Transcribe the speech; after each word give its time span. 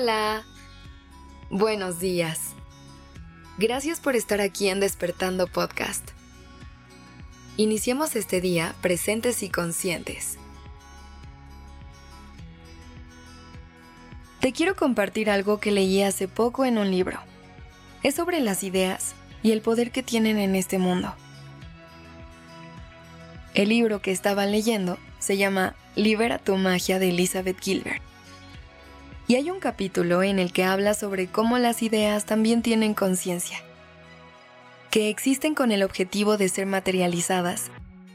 Hola. 0.00 0.44
Buenos 1.50 1.98
días. 1.98 2.54
Gracias 3.56 3.98
por 3.98 4.14
estar 4.14 4.40
aquí 4.40 4.68
en 4.68 4.78
Despertando 4.78 5.48
Podcast. 5.48 6.10
Iniciemos 7.56 8.14
este 8.14 8.40
día 8.40 8.76
presentes 8.80 9.42
y 9.42 9.48
conscientes. 9.48 10.38
Te 14.38 14.52
quiero 14.52 14.76
compartir 14.76 15.30
algo 15.30 15.58
que 15.58 15.72
leí 15.72 16.00
hace 16.04 16.28
poco 16.28 16.64
en 16.64 16.78
un 16.78 16.92
libro. 16.92 17.18
Es 18.04 18.14
sobre 18.14 18.38
las 18.38 18.62
ideas 18.62 19.16
y 19.42 19.50
el 19.50 19.62
poder 19.62 19.90
que 19.90 20.04
tienen 20.04 20.38
en 20.38 20.54
este 20.54 20.78
mundo. 20.78 21.12
El 23.54 23.70
libro 23.70 24.00
que 24.00 24.12
estaba 24.12 24.46
leyendo 24.46 24.96
se 25.18 25.36
llama 25.36 25.74
Libera 25.96 26.38
tu 26.38 26.54
magia 26.56 27.00
de 27.00 27.08
Elizabeth 27.08 27.58
Gilbert. 27.60 28.00
Y 29.28 29.36
hay 29.36 29.50
un 29.50 29.60
capítulo 29.60 30.22
en 30.22 30.38
el 30.38 30.54
que 30.54 30.64
habla 30.64 30.94
sobre 30.94 31.26
cómo 31.26 31.58
las 31.58 31.82
ideas 31.82 32.24
también 32.24 32.62
tienen 32.62 32.94
conciencia, 32.94 33.58
que 34.90 35.10
existen 35.10 35.54
con 35.54 35.70
el 35.70 35.82
objetivo 35.82 36.38
de 36.38 36.48
ser 36.48 36.64
materializadas 36.64 37.70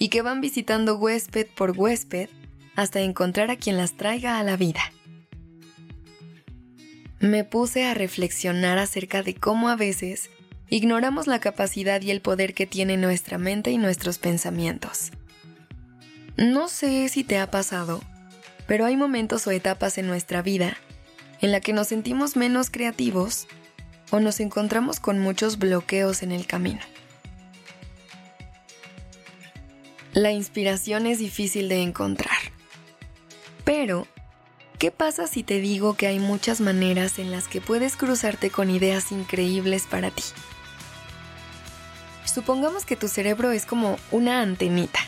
y 0.00 0.08
que 0.08 0.22
van 0.22 0.40
visitando 0.40 0.96
huésped 0.96 1.46
por 1.56 1.78
huésped 1.78 2.28
hasta 2.74 3.00
encontrar 3.00 3.52
a 3.52 3.56
quien 3.56 3.76
las 3.76 3.96
traiga 3.96 4.40
a 4.40 4.42
la 4.42 4.56
vida. 4.56 4.80
Me 7.20 7.44
puse 7.44 7.84
a 7.84 7.94
reflexionar 7.94 8.78
acerca 8.78 9.22
de 9.22 9.36
cómo 9.36 9.68
a 9.68 9.76
veces 9.76 10.28
ignoramos 10.68 11.28
la 11.28 11.38
capacidad 11.38 12.02
y 12.02 12.10
el 12.10 12.20
poder 12.20 12.52
que 12.52 12.66
tiene 12.66 12.96
nuestra 12.96 13.38
mente 13.38 13.70
y 13.70 13.78
nuestros 13.78 14.18
pensamientos. 14.18 15.12
No 16.36 16.66
sé 16.66 17.08
si 17.08 17.22
te 17.22 17.38
ha 17.38 17.48
pasado, 17.48 18.02
pero 18.66 18.84
hay 18.84 18.96
momentos 18.96 19.46
o 19.46 19.52
etapas 19.52 19.98
en 19.98 20.08
nuestra 20.08 20.42
vida 20.42 20.76
en 21.40 21.52
la 21.52 21.60
que 21.60 21.72
nos 21.72 21.88
sentimos 21.88 22.36
menos 22.36 22.70
creativos 22.70 23.46
o 24.10 24.20
nos 24.20 24.40
encontramos 24.40 25.00
con 25.00 25.18
muchos 25.18 25.58
bloqueos 25.58 26.22
en 26.22 26.32
el 26.32 26.46
camino. 26.46 26.80
La 30.12 30.32
inspiración 30.32 31.06
es 31.06 31.18
difícil 31.18 31.68
de 31.68 31.82
encontrar. 31.82 32.38
Pero, 33.64 34.06
¿qué 34.78 34.90
pasa 34.90 35.26
si 35.26 35.42
te 35.42 35.60
digo 35.60 35.94
que 35.94 36.06
hay 36.06 36.18
muchas 36.18 36.60
maneras 36.60 37.18
en 37.18 37.30
las 37.30 37.48
que 37.48 37.60
puedes 37.60 37.96
cruzarte 37.96 38.48
con 38.48 38.70
ideas 38.70 39.12
increíbles 39.12 39.82
para 39.82 40.10
ti? 40.10 40.22
Supongamos 42.24 42.84
que 42.84 42.96
tu 42.96 43.08
cerebro 43.08 43.50
es 43.50 43.66
como 43.66 43.98
una 44.10 44.40
antenita, 44.40 45.00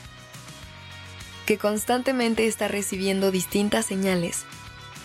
que 1.46 1.56
constantemente 1.56 2.46
está 2.46 2.68
recibiendo 2.68 3.30
distintas 3.30 3.86
señales 3.86 4.44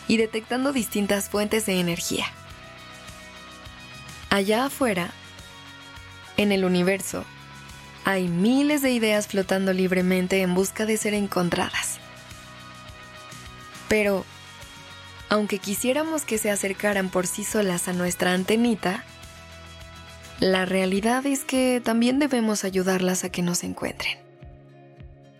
y 0.07 0.17
detectando 0.17 0.73
distintas 0.73 1.29
fuentes 1.29 1.65
de 1.65 1.79
energía. 1.79 2.25
Allá 4.29 4.65
afuera, 4.65 5.11
en 6.37 6.51
el 6.51 6.65
universo, 6.65 7.23
hay 8.05 8.27
miles 8.27 8.81
de 8.81 8.91
ideas 8.91 9.27
flotando 9.27 9.73
libremente 9.73 10.41
en 10.41 10.55
busca 10.55 10.85
de 10.85 10.97
ser 10.97 11.13
encontradas. 11.13 11.99
Pero, 13.87 14.25
aunque 15.29 15.59
quisiéramos 15.59 16.25
que 16.25 16.37
se 16.37 16.51
acercaran 16.51 17.09
por 17.09 17.27
sí 17.27 17.43
solas 17.43 17.87
a 17.87 17.93
nuestra 17.93 18.33
antenita, 18.33 19.03
la 20.39 20.65
realidad 20.65 21.25
es 21.25 21.45
que 21.45 21.81
también 21.83 22.19
debemos 22.19 22.63
ayudarlas 22.63 23.23
a 23.23 23.29
que 23.29 23.41
nos 23.41 23.63
encuentren. 23.63 24.17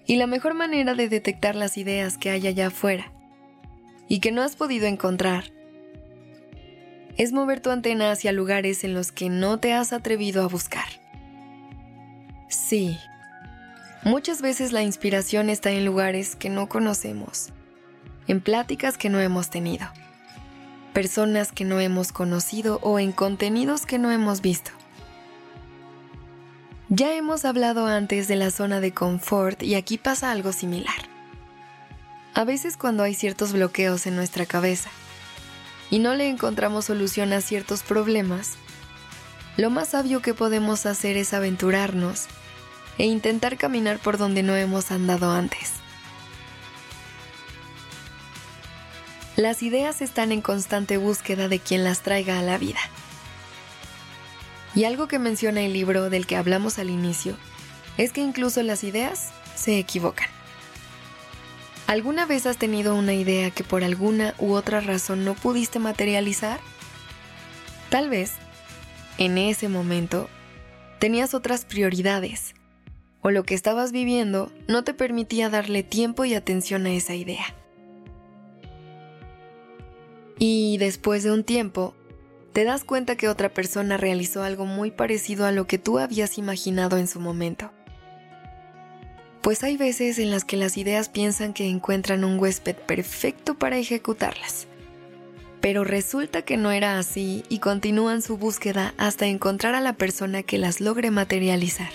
Y 0.05 0.17
la 0.17 0.27
mejor 0.27 0.53
manera 0.53 0.93
de 0.93 1.09
detectar 1.09 1.55
las 1.55 1.77
ideas 1.77 2.17
que 2.17 2.29
hay 2.29 2.47
allá 2.47 2.67
afuera 2.67 3.11
y 4.13 4.19
que 4.19 4.31
no 4.31 4.43
has 4.43 4.55
podido 4.55 4.85
encontrar 4.85 5.45
es 7.17 7.33
mover 7.33 7.61
tu 7.61 7.71
antena 7.71 8.11
hacia 8.11 8.31
lugares 8.31 8.83
en 8.83 8.93
los 8.93 9.11
que 9.11 9.27
no 9.27 9.59
te 9.59 9.73
has 9.73 9.91
atrevido 9.91 10.43
a 10.43 10.47
buscar. 10.47 10.85
Sí, 12.47 12.95
muchas 14.03 14.43
veces 14.43 14.71
la 14.71 14.83
inspiración 14.83 15.49
está 15.49 15.71
en 15.71 15.83
lugares 15.83 16.35
que 16.35 16.51
no 16.51 16.69
conocemos, 16.69 17.49
en 18.27 18.39
pláticas 18.39 18.99
que 18.99 19.09
no 19.09 19.19
hemos 19.19 19.49
tenido, 19.49 19.87
personas 20.93 21.51
que 21.51 21.65
no 21.65 21.79
hemos 21.79 22.11
conocido 22.11 22.77
o 22.83 22.99
en 22.99 23.13
contenidos 23.13 23.87
que 23.87 23.97
no 23.97 24.11
hemos 24.11 24.41
visto. 24.41 24.69
Ya 26.89 27.15
hemos 27.15 27.45
hablado 27.45 27.87
antes 27.87 28.27
de 28.27 28.35
la 28.35 28.51
zona 28.51 28.79
de 28.79 28.93
confort 28.93 29.63
y 29.63 29.73
aquí 29.73 29.97
pasa 29.97 30.29
algo 30.29 30.53
similar. 30.53 31.12
A 32.35 32.45
veces 32.45 32.77
cuando 32.77 33.03
hay 33.03 33.13
ciertos 33.13 33.53
bloqueos 33.53 34.07
en 34.07 34.15
nuestra 34.15 34.47
cabeza 34.47 34.89
y 35.91 35.99
no 35.99 36.15
le 36.15 36.27
encontramos 36.29 36.85
solución 36.85 37.31
a 37.31 37.41
ciertos 37.41 37.83
problemas, 37.83 38.53
lo 39.55 39.69
más 39.69 39.89
sabio 39.89 40.21
que 40.21 40.33
podemos 40.33 40.87
hacer 40.87 41.15
es 41.15 41.33
aventurarnos 41.35 42.25
e 42.97 43.05
intentar 43.05 43.57
caminar 43.57 43.99
por 43.99 44.17
donde 44.17 44.41
no 44.41 44.55
hemos 44.55 44.91
andado 44.91 45.31
antes. 45.31 45.73
Las 49.35 49.61
ideas 49.61 50.01
están 50.01 50.31
en 50.31 50.41
constante 50.41 50.97
búsqueda 50.97 51.47
de 51.47 51.59
quien 51.59 51.83
las 51.83 52.01
traiga 52.01 52.39
a 52.39 52.43
la 52.43 52.57
vida. 52.57 52.79
Y 54.73 54.85
algo 54.85 55.07
que 55.07 55.19
menciona 55.19 55.61
el 55.61 55.73
libro 55.73 56.09
del 56.09 56.25
que 56.25 56.35
hablamos 56.35 56.79
al 56.79 56.89
inicio 56.89 57.37
es 57.97 58.11
que 58.11 58.21
incluso 58.21 58.63
las 58.63 58.83
ideas 58.83 59.29
se 59.55 59.77
equivocan. 59.77 60.32
¿Alguna 61.85 62.25
vez 62.25 62.45
has 62.45 62.57
tenido 62.57 62.95
una 62.95 63.13
idea 63.13 63.51
que 63.51 63.65
por 63.65 63.83
alguna 63.83 64.35
u 64.39 64.53
otra 64.53 64.79
razón 64.79 65.25
no 65.25 65.33
pudiste 65.35 65.79
materializar? 65.79 66.59
Tal 67.89 68.09
vez, 68.09 68.33
en 69.17 69.37
ese 69.37 69.67
momento, 69.67 70.29
tenías 70.99 71.33
otras 71.33 71.65
prioridades, 71.65 72.55
o 73.21 73.31
lo 73.31 73.43
que 73.43 73.53
estabas 73.53 73.91
viviendo 73.91 74.49
no 74.67 74.85
te 74.85 74.93
permitía 74.93 75.49
darle 75.49 75.83
tiempo 75.83 76.23
y 76.23 76.35
atención 76.35 76.85
a 76.85 76.93
esa 76.93 77.15
idea. 77.15 77.53
Y 80.39 80.77
después 80.77 81.23
de 81.23 81.31
un 81.31 81.43
tiempo, 81.43 81.95
te 82.53 82.63
das 82.63 82.85
cuenta 82.85 83.17
que 83.17 83.27
otra 83.27 83.49
persona 83.49 83.97
realizó 83.97 84.41
algo 84.43 84.65
muy 84.65 84.89
parecido 84.91 85.45
a 85.45 85.51
lo 85.51 85.67
que 85.67 85.77
tú 85.77 85.99
habías 85.99 86.37
imaginado 86.37 86.97
en 86.97 87.07
su 87.07 87.19
momento 87.19 87.71
pues 89.43 89.61
hay 89.61 89.75
veces 89.75 90.19
en 90.19 90.31
las 90.31 90.45
que 90.45 90.55
las 90.55 90.77
ideas 90.77 91.09
piensan 91.09 91.53
que 91.53 91.67
encuentran 91.67 92.23
un 92.23 92.39
huésped 92.39 92.77
perfecto 92.77 93.55
para 93.55 93.77
ejecutarlas. 93.77 94.67
Pero 95.59 95.83
resulta 95.83 96.43
que 96.43 96.55
no 96.55 96.71
era 96.71 96.97
así 96.97 97.43
y 97.49 97.59
continúan 97.59 98.21
su 98.21 98.37
búsqueda 98.37 98.93
hasta 98.97 99.25
encontrar 99.25 99.75
a 99.75 99.81
la 99.81 99.93
persona 99.93 100.43
que 100.43 100.57
las 100.57 100.79
logre 100.79 101.11
materializar. 101.11 101.91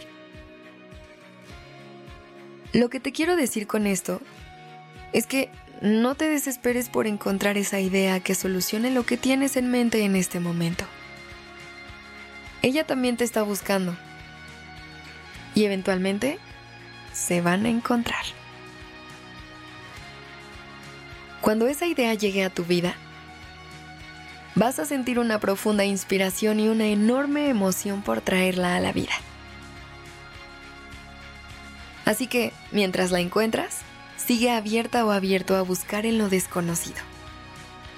Lo 2.75 2.91
que 2.91 3.01
te 3.01 3.13
quiero 3.13 3.35
decir 3.35 3.67
con 3.67 3.87
esto 3.87 4.21
es 5.15 5.27
que 5.27 5.49
no 5.81 6.17
te 6.17 6.29
desesperes 6.29 6.91
por 6.91 7.07
encontrar 7.07 7.57
esa 7.57 7.81
idea 7.81 8.21
que 8.21 8.35
solucione 8.35 8.91
lo 8.91 9.07
que 9.07 9.17
tienes 9.17 9.57
en 9.57 9.71
mente 9.71 10.05
en 10.05 10.17
este 10.17 10.39
momento. 10.39 10.85
Ella 12.61 12.87
también 12.87 13.17
te 13.17 13.25
está 13.25 13.43
buscando. 13.43 13.97
Y 15.55 15.65
eventualmente 15.65 16.39
se 17.19 17.41
van 17.41 17.67
a 17.67 17.69
encontrar. 17.69 18.25
Cuando 21.41 21.67
esa 21.67 21.87
idea 21.87 22.15
llegue 22.15 22.45
a 22.45 22.51
tu 22.51 22.65
vida, 22.65 22.95
vas 24.55 24.79
a 24.79 24.85
sentir 24.85 25.19
una 25.19 25.39
profunda 25.39 25.85
inspiración 25.85 26.61
y 26.61 26.69
una 26.69 26.87
enorme 26.87 27.49
emoción 27.49 28.03
por 28.03 28.21
traerla 28.21 28.77
a 28.77 28.81
la 28.81 28.93
vida. 28.93 29.13
Así 32.05 32.27
que, 32.27 32.53
mientras 32.73 33.11
la 33.11 33.21
encuentras, 33.21 33.79
sigue 34.17 34.51
abierta 34.51 35.05
o 35.05 35.11
abierto 35.11 35.57
a 35.57 35.63
buscar 35.63 36.07
en 36.07 36.19
lo 36.19 36.29
desconocido, 36.29 37.01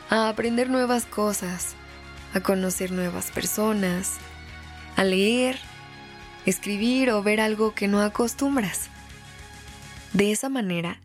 a 0.08 0.28
aprender 0.28 0.68
nuevas 0.68 1.04
cosas, 1.04 1.74
a 2.34 2.40
conocer 2.40 2.90
nuevas 2.90 3.30
personas, 3.30 4.14
a 4.96 5.04
leer, 5.04 5.58
escribir 6.46 7.10
o 7.10 7.22
ver 7.22 7.40
algo 7.40 7.74
que 7.74 7.88
no 7.88 8.00
acostumbras. 8.00 8.90
De 10.12 10.32
esa 10.32 10.48
manera, 10.48 11.00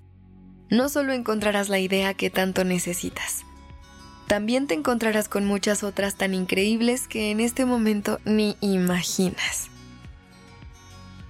no 0.69 0.89
solo 0.89 1.13
encontrarás 1.13 1.69
la 1.69 1.79
idea 1.79 2.13
que 2.13 2.29
tanto 2.29 2.63
necesitas, 2.63 3.45
también 4.27 4.65
te 4.65 4.73
encontrarás 4.73 5.29
con 5.29 5.45
muchas 5.45 5.83
otras 5.83 6.15
tan 6.15 6.33
increíbles 6.33 7.07
que 7.07 7.29
en 7.29 7.39
este 7.39 7.65
momento 7.65 8.19
ni 8.25 8.57
imaginas. 8.59 9.69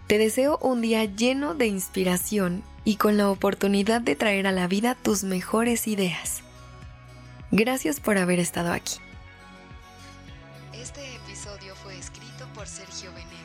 Te 0.07 0.17
deseo 0.17 0.57
un 0.61 0.81
día 0.81 1.03
lleno 1.03 1.55
de 1.55 1.67
inspiración 1.67 2.63
y 2.85 2.95
con 2.95 3.17
la 3.17 3.29
oportunidad 3.29 3.99
de 3.99 4.15
traer 4.15 4.47
a 4.47 4.51
la 4.51 4.67
vida 4.67 4.95
tus 4.95 5.23
mejores 5.23 5.87
ideas. 5.87 6.41
Gracias 7.51 7.99
por 7.99 8.17
haber 8.17 8.39
estado 8.39 8.71
aquí. 8.71 8.95
Este 10.71 11.15
episodio 11.15 11.75
fue 11.75 11.97
escrito 11.97 12.47
por 12.53 12.67
Sergio 12.67 13.11
Venegas. 13.13 13.44